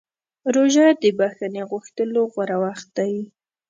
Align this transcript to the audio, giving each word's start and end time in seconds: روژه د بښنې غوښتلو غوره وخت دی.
روژه 0.55 0.87
د 1.01 1.03
بښنې 1.17 1.63
غوښتلو 1.69 2.21
غوره 2.33 2.57
وخت 2.63 2.87
دی. 2.97 3.13